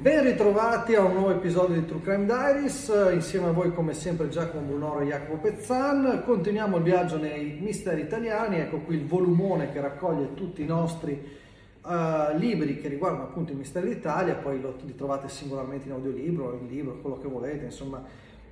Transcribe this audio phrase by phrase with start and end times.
[0.00, 4.28] Ben ritrovati a un nuovo episodio di True Crime Diaries, insieme a voi come sempre
[4.28, 6.22] Giacomo Brunoro e Jacopo Pezzan.
[6.24, 11.20] Continuiamo il viaggio nei misteri italiani, ecco qui il volumone che raccoglie tutti i nostri
[11.82, 16.56] uh, libri che riguardano appunto i misteri d'Italia, poi lo, li trovate singolarmente in audiolibro,
[16.60, 18.00] in libro, quello che volete, insomma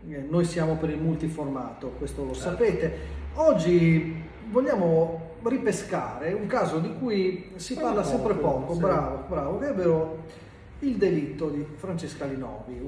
[0.09, 2.51] eh, noi siamo per il multiformato, questo lo certo.
[2.51, 2.93] sapete.
[3.35, 4.21] Oggi
[4.51, 10.25] vogliamo ripescare un caso di cui si parla sempre poco, bravo, bravo, è vero
[10.81, 12.79] il delitto di Francesca Linovi,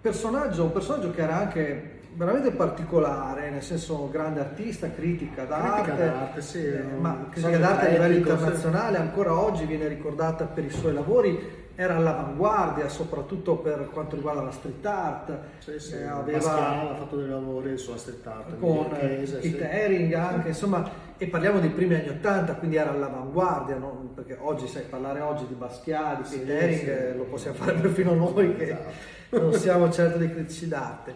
[0.00, 5.94] personaggio, un personaggio che era anche veramente particolare, nel senso grande artista, critica d'arte, critica
[5.94, 10.70] d'arte sì, eh, ma critica d'arte a livello internazionale, ancora oggi viene ricordata per i
[10.70, 15.38] suoi lavori, era all'avanguardia soprattutto per quanto riguarda la street art.
[15.58, 18.58] Sì, sì, eh, aveva Pascal ha fatto dei lavori sulla street art.
[18.58, 19.62] Con Pete sì.
[19.62, 24.10] Haring anche, insomma, e parliamo dei primi anni Ottanta, quindi era all'avanguardia, no?
[24.12, 28.12] perché oggi sai parlare oggi di Basquiat, di Pete Haring, eh, lo possiamo fare perfino
[28.12, 29.40] noi che esatto.
[29.40, 31.14] non siamo certo dei critici d'arte.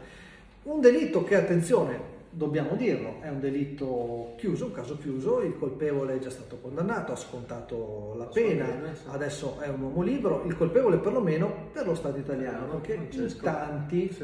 [0.63, 6.15] Un delitto che, attenzione, dobbiamo dirlo, è un delitto chiuso, un caso chiuso, il colpevole
[6.15, 8.67] è già stato condannato, ha scontato la pena,
[9.09, 14.17] adesso è un uomo libero, il colpevole perlomeno per lo Stato italiano, che in tanti,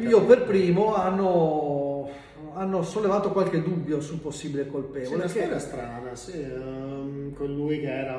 [0.00, 2.08] io per primo, hanno,
[2.54, 5.06] hanno, sollevato qualche dubbio sul possibile colpevole.
[5.06, 8.18] Sì, una storia strana, sì, um, con lui che era...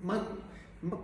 [0.00, 0.46] Ma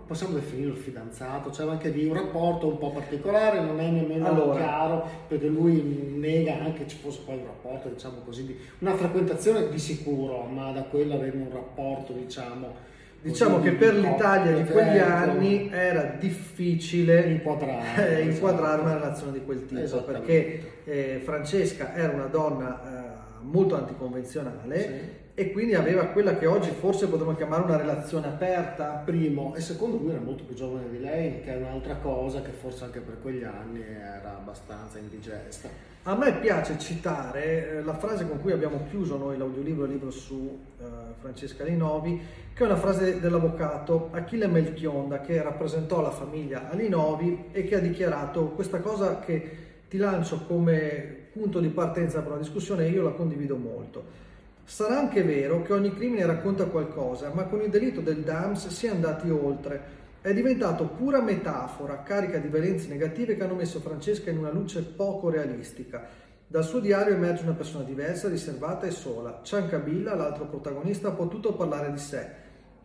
[0.07, 4.57] possiamo definirlo fidanzato, c'era anche lì un rapporto un po' particolare, non è nemmeno allora,
[4.57, 8.95] chiaro perché lui nega anche che ci fosse poi un rapporto, diciamo così, di, una
[8.95, 12.93] frequentazione di sicuro, ma da quello avere un rapporto, diciamo...
[13.21, 19.43] Diciamo che per l'Italia di quegli anni era difficile inquadrare, eh, inquadrare una relazione di
[19.43, 26.05] quel tipo, perché eh, Francesca era una donna eh, molto anticonvenzionale sì e quindi aveva
[26.05, 29.01] quella che oggi forse potremmo chiamare una relazione aperta.
[29.03, 32.51] Primo, e secondo lui era molto più giovane di lei, che è un'altra cosa che
[32.51, 35.67] forse anche per quegli anni era abbastanza indigesta.
[36.03, 40.11] A me piace citare eh, la frase con cui abbiamo chiuso noi l'audiolibro il libro
[40.11, 40.35] su
[40.77, 40.83] uh,
[41.19, 42.21] Francesca Linovi,
[42.53, 47.79] che è una frase dell'avvocato Achille Melchionda che rappresentò la famiglia Alinovi e che ha
[47.79, 49.57] dichiarato questa cosa che
[49.89, 54.23] ti lancio come punto di partenza per una discussione e io la condivido molto.
[54.67, 58.87] Sarà anche vero che ogni crimine racconta qualcosa, ma con il delitto del DAMS si
[58.87, 60.03] è andati oltre.
[60.19, 64.81] È diventato pura metafora, carica di violenze negative che hanno messo Francesca in una luce
[64.81, 66.07] poco realistica.
[66.47, 69.41] Dal suo diario emerge una persona diversa, riservata e sola.
[69.43, 72.27] Ciancabilla, l'altro protagonista, ha potuto parlare di sé.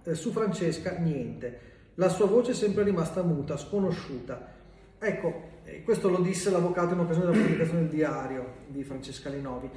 [0.04, 1.68] Eh, su Francesca niente.
[1.94, 4.48] La sua voce è sempre rimasta muta, sconosciuta.
[4.98, 9.70] Ecco, eh, questo lo disse l'avvocato in occasione della pubblicazione del diario di Francesca Linovi.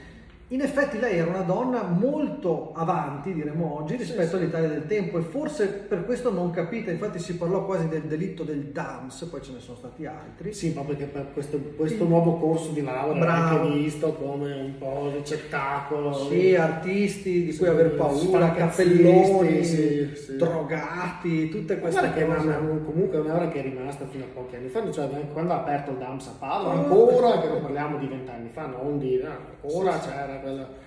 [0.50, 5.18] In effetti lei era una donna molto avanti, diremmo oggi, rispetto sì, all'Italia del tempo
[5.18, 9.42] e forse per questo non capita, infatti si parlò quasi del delitto del DAMS, poi
[9.42, 10.54] ce ne sono stati altri.
[10.54, 15.12] Sì, ma perché per questo, questo nuovo corso di laurea anche visto come un po'
[15.16, 16.14] ricettacolo.
[16.14, 20.36] Sì, artisti di cui aver paura, cappelloni, sì, sì.
[20.36, 22.14] drogati, tutte queste cose.
[22.14, 25.54] Che una, comunque è un'ora che è rimasta fino a pochi anni fa, cioè quando
[25.54, 26.78] ha aperto il DAMS a Padova, ah.
[26.78, 29.20] ancora, che non parliamo di vent'anni fa, non di...
[29.22, 30.82] ancora c'era quella...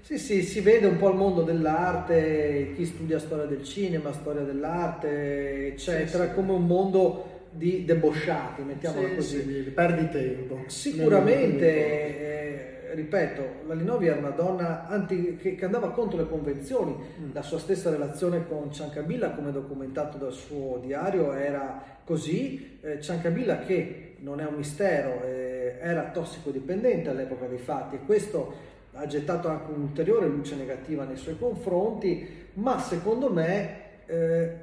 [0.00, 4.42] Sì, sì, si vede un po' il mondo dell'arte, chi studia storia del cinema, storia
[4.42, 6.34] dell'arte, eccetera, sì, sì.
[6.34, 9.42] come un mondo di debosciati, mettiamola sì, così.
[9.42, 10.64] Sì, perdi tempo.
[10.66, 16.92] Sicuramente, eh, ripeto, la Linovi era una donna anti, che, che, andava contro le convenzioni,
[16.92, 17.30] mm.
[17.32, 22.78] la sua stessa relazione con Ciancabilla, come documentato dal suo diario, era così.
[22.80, 28.78] Eh, Ciancabilla, che non è un mistero, eh, era tossicodipendente all'epoca dei fatti e questo
[28.92, 34.56] ha gettato anche un'ulteriore luce negativa nei suoi confronti, ma secondo me eh,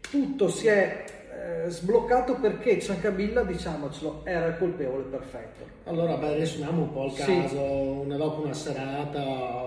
[0.00, 5.64] tutto si è eh, sbloccato perché Ciancabilla, diciamocelo, era il colpevole perfetto.
[5.84, 7.56] Allora, beh, riassumiamo un po' il caso, sì.
[7.56, 9.20] una, dopo una serata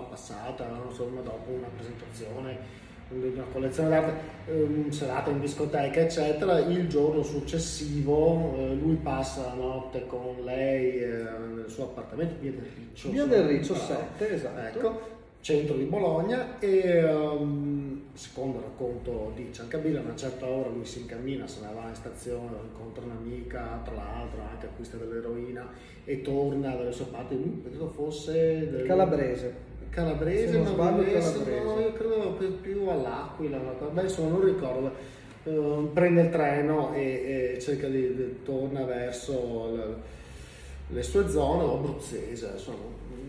[0.10, 6.60] passata, insomma, dopo una presentazione una collezione d'arte, um, serata in discoteca, eccetera.
[6.60, 12.52] Il giorno successivo eh, lui passa la notte con lei eh, nel suo appartamento, via
[12.52, 13.10] del Riccio.
[13.10, 14.78] Via del Riccio 7, esatto.
[14.78, 20.68] Ecco, centro di Bologna e um, secondo il racconto di Ciancabilla a una certa ora
[20.70, 25.70] lui si incammina, se ne va in stazione, incontra un'amica, tra l'altro anche acquista dell'eroina
[26.04, 28.86] e torna dalle sue parti, credo fosse del...
[28.86, 31.62] Calabrese calabrese, ma calabrese.
[31.64, 35.16] No, io credo più, all'Aquila, beh, insomma non ricordo.
[35.44, 39.96] Uh, prende il treno e, e cerca di, di torna verso le,
[40.90, 42.84] le, sue zone, o abruzzese, insomma,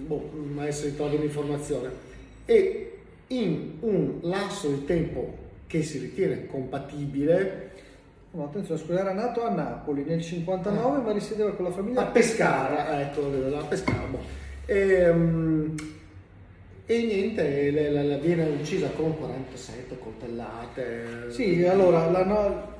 [0.07, 1.91] boh, mai si ritrova un'informazione.
[2.45, 5.33] E in un lasso di tempo
[5.69, 7.69] che si ritiene compatibile,
[8.31, 11.01] No, attenzione, scusa, era nato a Napoli nel 59, ah.
[11.01, 14.05] ma risiedeva con la famiglia a Pescara, ecco, a Pescara.
[14.05, 14.21] Boh.
[14.67, 15.75] E, um,
[16.91, 21.31] e niente, la, la, viene uccisa con 47 coltellate.
[21.31, 22.77] Sì, allora la,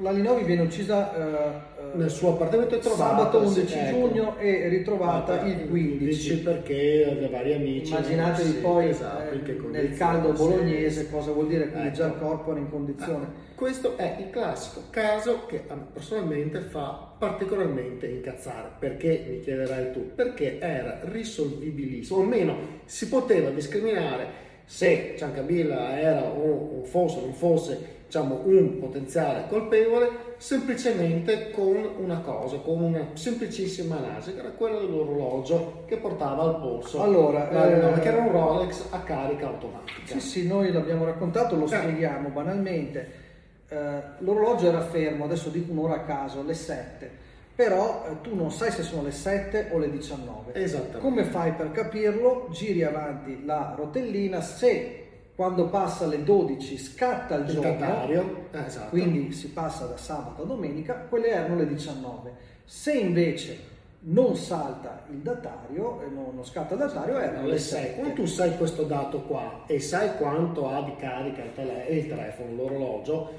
[0.00, 3.96] la Linovi viene uccisa uh, nel suo appartamento è trovata sabato 11 ecco.
[3.96, 9.96] giugno e ritrovata il 15 perché aveva vari amici immaginatevi sì, poi esatto, eh, nel
[9.96, 11.10] caldo bolognese sì.
[11.10, 11.96] cosa vuol dire quindi ecco.
[11.96, 17.14] già il corpo era in condizione ah, questo è il classico caso che personalmente fa
[17.18, 25.14] particolarmente incazzare perché mi chiederai tu perché era risolvibilissimo o almeno si poteva discriminare se
[25.16, 32.20] Ciancabilla era o, o fosse o non fosse diciamo, un potenziale colpevole semplicemente con una
[32.20, 37.02] cosa, con una semplicissima analisi, che era quella dell'orologio che portava al polso.
[37.02, 40.00] Allora, eh, che era un Rolex a carica automatica.
[40.04, 41.68] Sì, sì, noi l'abbiamo raccontato, lo eh.
[41.68, 43.26] spieghiamo banalmente.
[43.68, 47.26] Eh, l'orologio era fermo, adesso dico un'ora a caso, le 7
[47.58, 50.54] però eh, tu non sai se sono le 7 o le 19.
[50.54, 50.98] Esattamente.
[51.00, 52.46] Come fai per capirlo?
[52.52, 55.07] Giri avanti la rotellina, se
[55.38, 58.88] quando passa alle 12 scatta il, il giorno, eh, esatto.
[58.88, 62.32] quindi si passa da sabato a domenica, quelle erano le 19.
[62.64, 63.56] Se invece
[64.00, 67.94] non salta il datario, e non, non scatta il datario, erano le 6.
[67.94, 72.08] Quando tu sai questo dato qua e sai quanto ha di carica il, tele- il
[72.08, 73.30] telefono, l'orologio,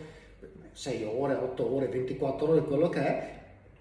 [0.71, 3.38] 6 ore, 8 ore, 24 ore, quello che è,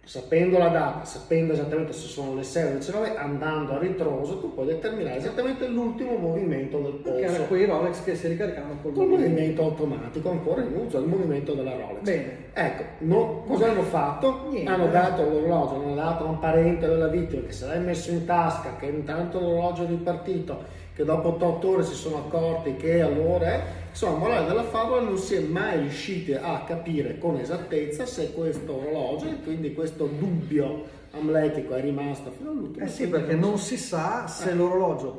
[0.08, 4.40] sapendo la data, sapendo esattamente se sono le 6 o le 19, andando a ritroso,
[4.40, 7.18] tu puoi determinare esattamente l'ultimo movimento del polso.
[7.18, 9.18] Che erano quei Rolex che si ricaricavano col movimento.
[9.18, 12.00] movimento automatico, ancora in uso, il movimento della Rolex.
[12.00, 12.36] Bene.
[12.54, 14.46] Ecco, no, cosa hanno fatto?
[14.48, 14.70] Niente.
[14.70, 18.24] Hanno dato l'orologio, hanno dato a un parente della vittima che se l'hai messo in
[18.24, 20.64] tasca, che intanto l'orologio è ripartito,
[20.98, 25.16] che dopo 8 ore si sono accorti che allora è Insomma, morale della favola non
[25.16, 30.84] si è mai riusciti a capire con esattezza se questo orologio e quindi questo dubbio
[31.12, 32.84] amletico è rimasto fino all'ultimo.
[32.84, 34.54] Eh sì, perché non si sa se eh.
[34.54, 35.16] l'orologio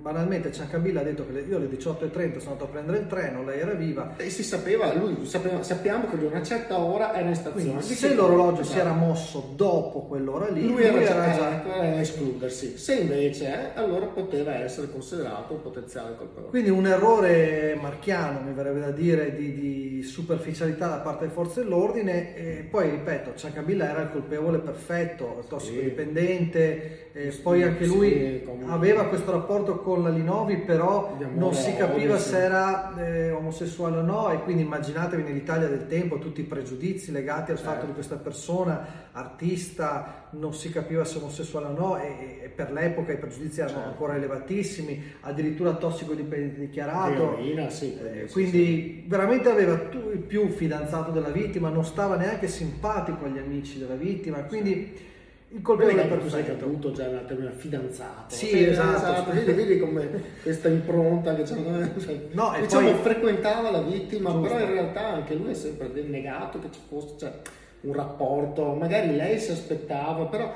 [0.00, 3.60] banalmente Ciancabilla ha detto che io alle 18.30 sono andato a prendere il treno, lei
[3.60, 4.14] era viva.
[4.16, 7.78] E si sapeva, lui sapeva, sappiamo che lui a una certa ora era in stazione.
[7.78, 11.84] Quindi, se l'orologio si era mosso dopo quell'ora lì, lui, lui era, era già a
[12.00, 12.78] escludersi.
[12.78, 16.48] Se invece è, allora poteva essere considerato un potenziale colpevole.
[16.48, 21.62] Quindi un errore marchiano, mi verrebbe da dire, di, di superficialità da parte delle forze
[21.62, 22.34] dell'ordine.
[22.36, 27.40] E poi ripeto, Ciancabilla era il colpevole perfetto, tossicodipendente, sì.
[27.42, 32.16] poi anche lui sì, aveva questo rapporto con con la Linovi però non si capiva
[32.16, 37.10] se era eh, omosessuale o no e quindi immaginatevi nell'Italia del tempo tutti i pregiudizi
[37.10, 37.72] legati al certo.
[37.72, 42.70] fatto di questa persona artista non si capiva se omosessuale o no e, e per
[42.70, 43.90] l'epoca i pregiudizi erano certo.
[43.90, 49.04] ancora elevatissimi addirittura tossico dichiarato Eroina, sì, eh, quindi sì.
[49.08, 53.96] veramente aveva tu, il più fidanzato della vittima non stava neanche simpatico agli amici della
[53.96, 55.08] vittima quindi
[55.52, 56.22] il colpevole perfetto.
[56.22, 58.34] Tu sai che ha avuto già una termina fidanzato.
[58.34, 58.96] Sì, sì esatto.
[58.96, 59.30] esatto.
[59.32, 60.08] Vedi, vedi come
[60.42, 61.54] questa impronta che c'è.
[61.98, 63.00] Cioè, no, diciamo, poi...
[63.02, 64.48] frequentava la vittima, Giusto.
[64.48, 67.32] però in realtà anche lui è sempre negato che ci fosse cioè,
[67.80, 68.74] un rapporto.
[68.74, 70.54] Magari lei si aspettava, però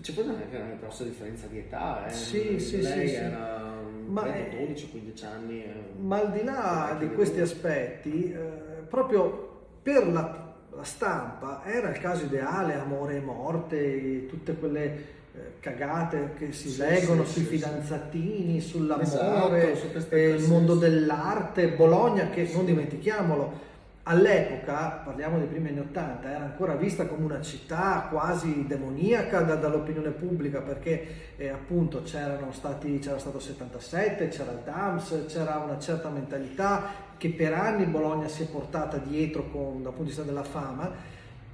[0.00, 2.06] ci fosse anche una grossa differenza di età.
[2.06, 2.12] Eh.
[2.12, 3.14] Sì, sì, lei sì.
[3.14, 3.76] era
[4.06, 5.64] ma 12-15 anni.
[5.64, 5.74] Eh.
[6.00, 9.46] Ma al di là di questi aspetti, eh, proprio
[9.82, 10.47] per la
[10.78, 16.68] la stampa era il caso ideale, amore e morte, tutte quelle eh, cagate che si
[16.68, 22.64] sì, leggono sì, sui sì, fidanzatini, sull'amore, esatto, eh, il mondo dell'arte, Bologna che non
[22.64, 23.66] dimentichiamolo.
[24.04, 29.56] All'epoca, parliamo dei primi anni Ottanta, era ancora vista come una città quasi demoniaca da,
[29.56, 36.08] dall'opinione pubblica perché eh, appunto stati, c'era stato 77, c'era il DAMS, c'era una certa
[36.08, 40.44] mentalità che per anni Bologna si è portata dietro con, dal punto di vista della
[40.44, 40.90] fama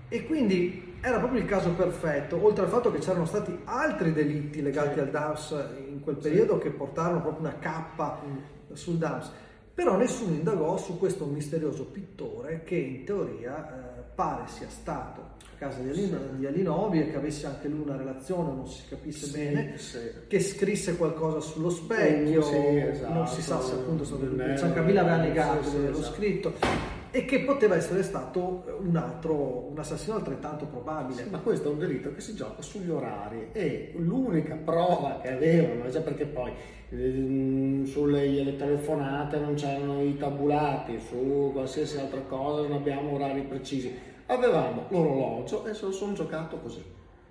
[0.09, 4.63] e quindi era proprio il caso perfetto, oltre al fatto che c'erano stati altri delitti
[4.63, 5.01] legati sì.
[5.01, 6.63] al DAMS in quel periodo sì.
[6.63, 8.37] che portarono proprio una cappa mm.
[8.73, 9.31] sul DAMS
[9.75, 15.57] però nessuno indagò su questo misterioso pittore che in teoria eh, pare sia stato a
[15.59, 16.37] casa di, Alino, sì.
[16.37, 19.99] di, Alinovi e che avesse anche lui una relazione, non si capisce sì, bene, sì.
[20.29, 23.13] che scrisse qualcosa sullo specchio, esatto.
[23.13, 26.15] non si sa se appunto stato lui, Ciancamilla aveva negato di averlo esatto.
[26.15, 26.55] scritto
[27.17, 31.27] e che poteva essere stato un altro, un assassino altrettanto probabile.
[31.31, 35.89] ma questo è un delitto che si gioca sugli orari e l'unica prova che avevano,
[35.91, 36.53] già perché poi
[36.95, 43.93] Ehm, sulle telefonate non c'erano i tabulati, su qualsiasi altra cosa non abbiamo orari precisi.
[44.27, 46.83] Avevamo l'orologio e se lo sono giocato così.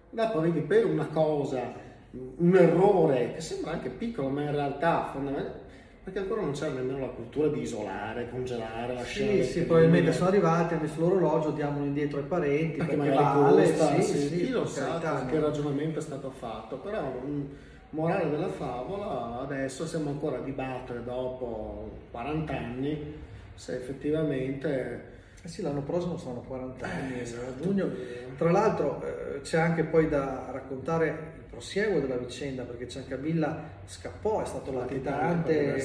[0.10, 1.74] Dopo vedi per una cosa,
[2.12, 5.63] un errore che sembra anche piccolo, ma in realtà fondamentalmente
[6.04, 9.44] perché ancora non c'era nemmeno la cultura di isolare, congelare, lasciare.
[9.44, 13.64] Sì, sì, probabilmente sono arrivati, hanno messo l'orologio, diamolo indietro ai parenti, perché, perché vale,
[13.64, 17.50] costa, sì, sì, chi lo sa che ragionamento è stato fatto, però mh,
[17.92, 23.14] morale della favola, adesso siamo ancora a dibattere dopo 40 anni
[23.56, 25.12] se effettivamente...
[25.42, 27.62] Eh sì, l'anno prossimo sono 40 anni, eh, esatto.
[27.62, 27.90] giugno.
[28.38, 34.46] Tra l'altro eh, c'è anche poi da raccontare prosieguo della vicenda, perché Ciancabilla scappò, è
[34.46, 35.76] stato latitante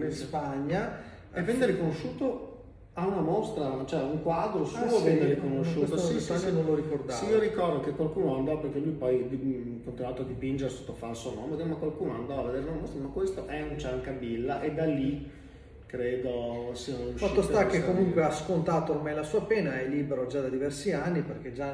[0.00, 1.16] in Spagna.
[1.32, 2.46] E venne riconosciuto
[2.94, 5.96] a una mostra, cioè un quadro suo ah, venne sì, riconosciuto.
[5.98, 7.24] Sì, sì, sì, non lo ricordavo.
[7.24, 11.34] Sì, io ricordo che qualcuno andò, perché lui poi ha continuato a dipingere sotto falso
[11.34, 14.84] nome, ma qualcuno andò a vedere la mostra, ma questo è un Ciancabilla e da
[14.84, 15.30] lì
[15.86, 17.24] credo siano riusciti.
[17.24, 20.92] Fatto sta che comunque ha scontato ormai la sua pena, è libero già da diversi
[20.92, 21.72] anni perché già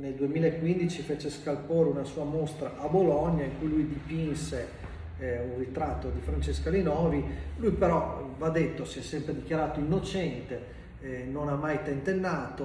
[0.00, 4.78] nel 2015 fece scalpore una sua mostra a Bologna in cui lui dipinse
[5.18, 7.22] eh, un ritratto di Francesca Linovi,
[7.58, 12.64] lui però va detto si è sempre dichiarato innocente, eh, non ha mai tentennato,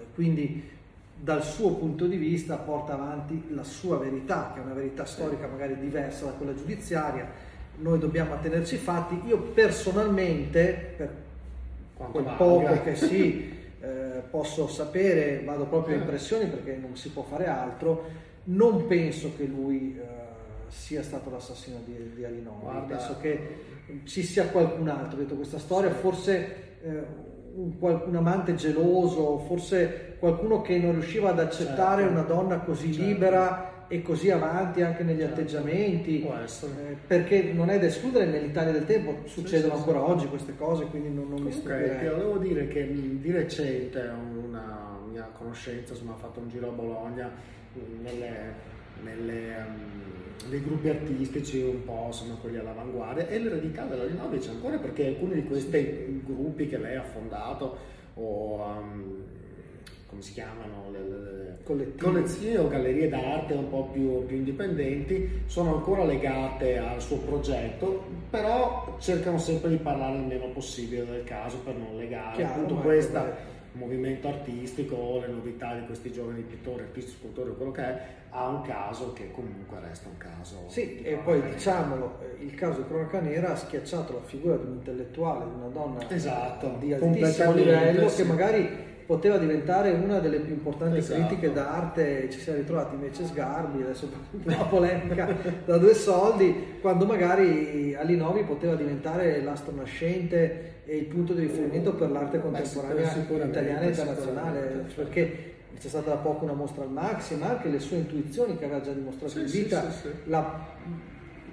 [0.00, 0.70] eh, quindi
[1.14, 5.46] dal suo punto di vista porta avanti la sua verità, che è una verità storica
[5.46, 7.30] magari diversa da quella giudiziaria,
[7.76, 9.20] noi dobbiamo attenerci fatti.
[9.26, 11.22] Io personalmente, per
[11.94, 13.52] Quanto quel poco che sì,
[14.14, 18.04] eh, posso sapere, vado proprio a impressioni perché non si può fare altro,
[18.44, 20.02] non penso che lui eh,
[20.68, 23.72] sia stato l'assassino di, di Alinova, penso che
[24.04, 27.02] ci sia qualcun altro dietro questa storia, forse eh,
[27.54, 32.18] un, un, amante geloso, forse qualcuno che non riusciva ad accettare certo.
[32.18, 33.08] una donna così certo.
[33.08, 35.40] libera e così avanti anche negli certo.
[35.40, 40.10] atteggiamenti, eh, perché non è da escludere nell'Italia del tempo, succedono sì, ancora sì.
[40.10, 42.08] oggi queste cose, quindi non, non mi stupirei.
[42.08, 44.10] Volevo dire che di recente
[44.44, 47.30] una mia conoscenza insomma, ha fatto un giro a Bologna
[48.02, 48.54] nelle,
[49.02, 54.50] nelle, um, nei gruppi artistici un po' insomma quelli all'avanguardia e l'eredità della Rinaldi c'è
[54.50, 57.76] ancora perché alcuni di questi gruppi che lei ha fondato
[58.14, 59.24] o um,
[60.14, 60.98] come si chiamano, le,
[61.74, 67.16] le collezioni o gallerie d'arte un po' più, più, indipendenti, sono ancora legate al suo
[67.18, 72.52] progetto, però cercano sempre di parlare il meno possibile del caso per non legare Chiaro,
[72.52, 78.00] appunto questo movimento artistico, le novità di questi giovani pittori, artisti, scultori, quello che è,
[78.30, 80.66] a un caso che comunque resta un caso.
[80.68, 84.74] Sì, e poi diciamolo, il caso di Cronaca Nera ha schiacciato la figura di un
[84.74, 88.22] intellettuale, di una donna esatto, di altissimo livello sì.
[88.22, 91.26] che magari poteva diventare una delle più importanti esatto.
[91.26, 94.08] critiche d'arte, ci siamo ritrovati invece Sgarbi, adesso
[94.44, 95.28] una polemica
[95.64, 101.94] da due soldi, quando magari Alinovi poteva diventare l'astro nascente e il punto di riferimento
[101.94, 106.90] per l'arte contemporanea Beh, italiana e internazionale, perché c'è stata da poco una mostra al
[106.90, 110.08] Maxi, ma anche le sue intuizioni che aveva già dimostrato sì, in vita sì, sì,
[110.24, 110.66] la,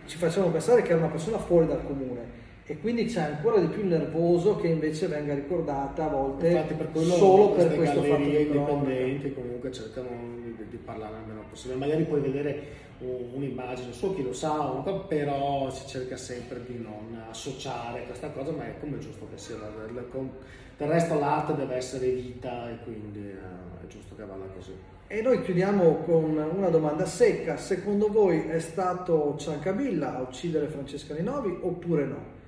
[0.05, 2.39] ci facevano pensare che era una persona fuori dal comune
[2.71, 6.89] e quindi c'è ancora di più il nervoso che invece venga ricordata a volte per
[7.03, 10.07] solo per questo fatto di indipendenti comunque cercano
[10.41, 11.77] di, di parlare il meno possibile.
[11.77, 12.63] Magari puoi vedere
[12.99, 18.65] un'immagine su chi lo sa però si cerca sempre di non associare questa cosa ma
[18.65, 19.57] è come giusto che sia.
[20.77, 24.71] Del resto l'arte deve essere vita e quindi eh, è giusto che vada così.
[25.07, 27.57] E noi chiudiamo con una domanda secca.
[27.57, 32.39] Secondo voi è stato Ciancabilla a uccidere Francesca Linovi oppure no?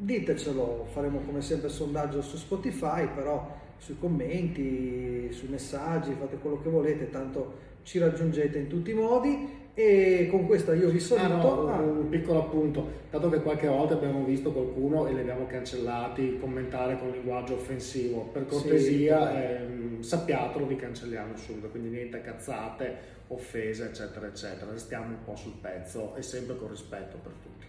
[0.00, 6.70] Ditecelo, faremo come sempre sondaggio su Spotify, però sui commenti, sui messaggi, fate quello che
[6.70, 9.58] volete, tanto ci raggiungete in tutti i modi.
[9.72, 11.68] E con questo io vi saluto.
[11.68, 12.00] Ah, no, ah.
[12.00, 16.98] Un piccolo appunto, dato che qualche volta abbiamo visto qualcuno e li abbiamo cancellati commentare
[16.98, 22.96] con linguaggio offensivo, per cortesia sì, ehm, sappiatelo, vi cancelliamo subito, quindi niente cazzate,
[23.28, 27.59] offese eccetera eccetera, restiamo un po' sul pezzo e sempre con rispetto per tutti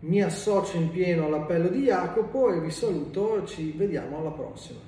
[0.00, 4.87] mi associo in pieno all'appello di Jacopo e vi saluto, ci vediamo alla prossima.